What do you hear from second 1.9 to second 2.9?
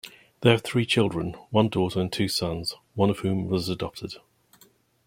and two sons,